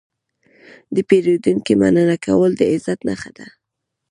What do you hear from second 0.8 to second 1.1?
د